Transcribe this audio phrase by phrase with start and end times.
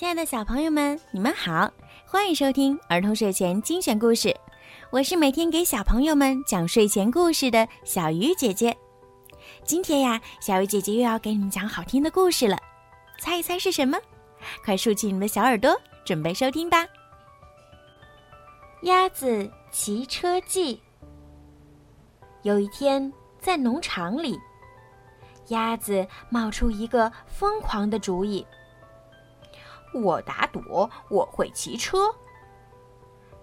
[0.00, 1.70] 亲爱的小朋友们，你们好，
[2.06, 4.34] 欢迎收听儿童睡前精选故事。
[4.88, 8.74] 我是每天给小朋友们讲睡前故事的小鱼姐姐。
[9.62, 12.56] 今天呀，小鱼姐姐又要给你们讲好听的故事了，
[13.18, 13.98] 猜一猜是什么？
[14.64, 16.86] 快竖起你们的小耳朵，准备收听吧。
[18.84, 20.80] 鸭子骑车记。
[22.40, 24.38] 有一天，在农场里，
[25.48, 28.46] 鸭子冒出一个疯狂的主意。
[29.92, 30.60] 我打赌
[31.08, 32.14] 我会骑车。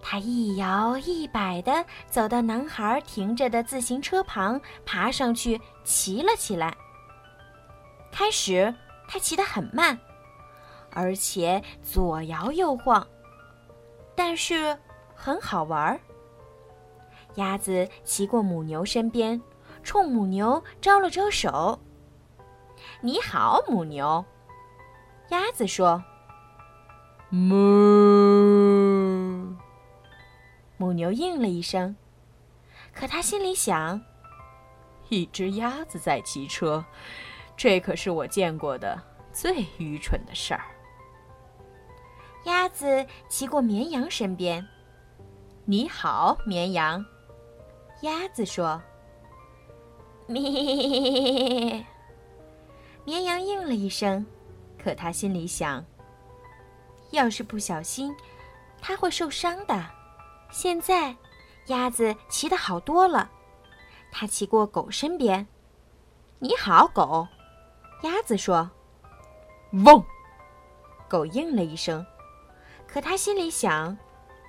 [0.02, 6.76] 他一摇一摆地走到男孩停着的自行车旁，爬上去骑了起来。
[8.12, 8.73] 开始，
[9.07, 9.99] 他骑得很慢，
[10.91, 13.05] 而且左摇右晃，
[14.16, 14.77] 但是
[15.13, 15.99] 很好玩儿。
[17.35, 19.41] 鸭子骑过母牛身边，
[19.84, 21.77] 冲母牛招了招手
[23.02, 24.23] ：“你好，母牛。”
[25.29, 26.02] 鸭子说。
[27.30, 27.58] 哞！
[30.77, 31.96] 母牛应了一声，
[32.93, 34.01] 可它心里想：
[35.10, 36.85] 一只鸭子在骑车，
[37.57, 39.01] 这可是我见过的
[39.34, 40.63] 最愚蠢的事儿。
[42.46, 44.66] 鸭子骑过绵羊身边
[45.66, 47.05] ，“你好，绵羊。”
[48.04, 48.82] 鸭子说。
[50.27, 51.85] “咩！”
[53.04, 54.26] 绵羊应了一声，
[54.82, 55.84] 可它心里想。
[57.18, 58.15] 要是不小心，
[58.79, 59.84] 它会受伤的。
[60.51, 61.15] 现在，
[61.65, 63.29] 鸭子骑得好多了。
[64.12, 65.45] 它骑过狗身边
[66.40, 67.28] ，“你好，狗。”
[68.03, 68.69] 鸭子说。
[69.84, 70.06] “汪！”
[71.09, 72.06] 狗应了一声，
[72.88, 73.97] 可它心里想：“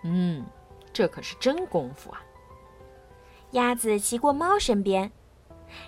[0.05, 0.45] 嗯，
[0.93, 2.23] 这可是真功夫啊。”
[3.53, 5.11] 鸭子骑过猫身边，“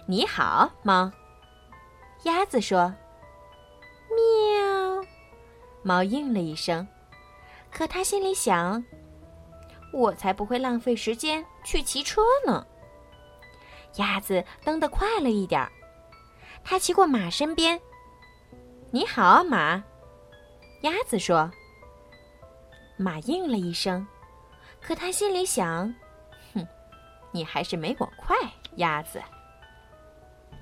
[0.09, 1.13] 你好，猫。”
[2.25, 2.95] 鸭子说。
[5.83, 6.87] 猫应了一声，
[7.71, 8.85] 可他心里想
[9.93, 12.67] ：“我才不会浪费时间去骑车呢。”
[13.97, 15.73] 鸭子蹬得快了一点儿，
[16.63, 17.81] 它骑过马身边。
[18.93, 19.83] “你好，马。”
[20.83, 21.51] 鸭子说。
[22.97, 24.07] 马应了一声，
[24.81, 25.93] 可他心里想
[26.55, 26.67] ：“哼，
[27.33, 28.37] 你还是没我快，
[28.77, 29.21] 鸭子。”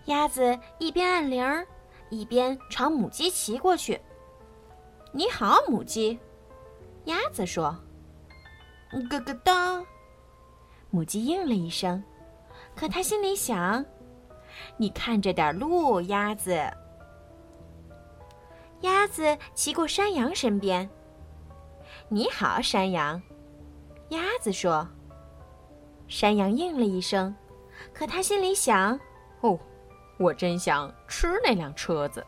[0.06, 1.66] 鸭子一边按铃，
[2.10, 4.00] 一边朝母鸡骑过去。
[5.12, 6.18] 你好，母鸡。
[7.04, 7.74] 鸭子说
[9.10, 9.82] ：“咯咯哒。”
[10.90, 12.02] 母鸡应了一声，
[12.76, 13.84] 可它心里想
[14.76, 16.58] ：“你看着点路，鸭子。”
[18.82, 20.88] 鸭子骑过山羊身边。
[22.08, 23.20] “你好，山羊。”
[24.10, 24.86] 鸭子说。
[26.06, 27.34] 山羊应了一声，
[27.92, 28.98] 可它心里想
[29.40, 29.58] ：“哦，
[30.18, 32.24] 我真想吃那辆车子。”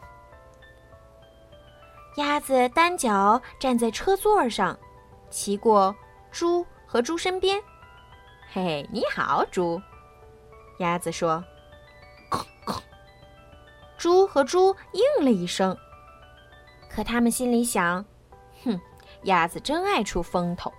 [2.16, 4.78] 鸭子单脚站在车座上，
[5.30, 5.94] 骑过
[6.30, 7.62] 猪和猪身边。
[8.52, 9.80] 嘿嘿，你好，猪。
[10.78, 11.42] 鸭子说。
[13.96, 15.76] 猪和猪应了一声，
[16.90, 18.04] 可他们心里想：
[18.64, 18.80] 哼，
[19.24, 20.72] 鸭子真爱出风头。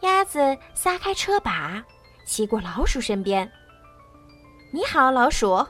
[0.00, 1.84] 鸭子撒开车把，
[2.24, 3.50] 骑过老鼠身边。
[4.72, 5.66] 你好，老鼠。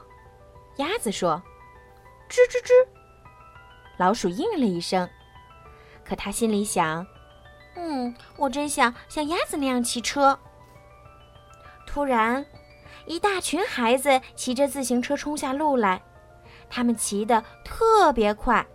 [0.77, 1.41] 鸭子说。
[2.29, 2.71] 吱吱吱。
[3.97, 5.07] 老鼠应了一声，
[6.03, 7.05] 可他心里想
[7.75, 10.37] ：“嗯，我真想像鸭子那样骑车。”
[11.85, 12.45] 突然，
[13.05, 16.01] 一大群孩子骑着自行车冲下路来，
[16.69, 18.65] 他们骑得特别快，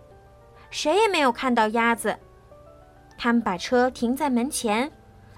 [0.69, 2.17] 谁也没有看到鸭子。
[3.17, 4.89] 他们把车停在门前，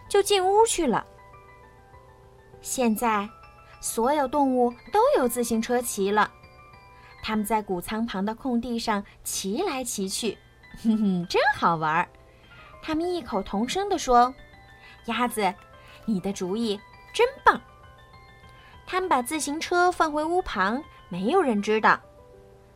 [0.08, 1.04] 就进屋去了。
[2.62, 3.28] 现在，
[3.80, 6.32] 所有动物都有自行车骑了。
[7.22, 10.38] 他们在谷仓旁的空地上骑来骑去，
[10.84, 12.08] 哼哼，真好玩儿。
[12.82, 14.34] 他们异口同声地说
[15.06, 15.54] ：“鸭子，
[16.06, 16.80] 你的主意
[17.14, 17.62] 真棒。”
[18.88, 22.00] 他们把自行车放回屋旁，没有人知道。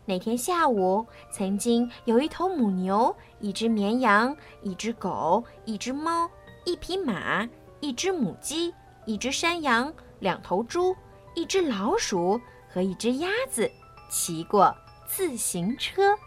[0.06, 6.30] 那天下午，曾经有一头母牛、一只绵羊、一只狗、一只猫、
[6.64, 7.50] 一匹马、
[7.80, 8.72] 一只母鸡、
[9.06, 10.96] 一只山羊、两头猪、
[11.34, 12.40] 一只老鼠
[12.70, 13.70] 和一只鸭子。
[14.10, 14.76] 骑过
[15.08, 16.18] 自行车。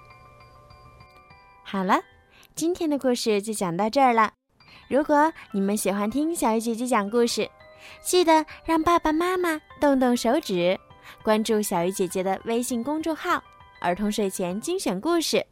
[1.63, 2.01] 好了，
[2.55, 4.33] 今天的故事就讲到这儿了。
[4.89, 7.49] 如果你们喜欢听小鱼姐姐讲故事，
[8.03, 10.79] 记得让爸爸妈妈动动手指，
[11.23, 13.43] 关注小鱼姐姐的微信公众号
[13.81, 15.45] “儿童睡前精选故事”。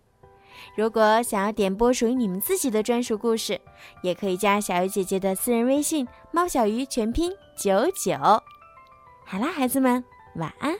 [0.75, 3.61] 如果想要点播属于你们自己的专属故事，
[4.03, 8.17] 也可以加小鱼姐姐的私人微信“猫小鱼”全拼九九。
[9.27, 10.03] 好啦，孩子们，
[10.37, 10.75] 晚安。